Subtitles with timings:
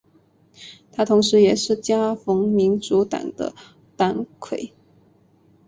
[0.91, 3.53] 他同时也是加蓬民主党的
[3.95, 4.73] 党魁。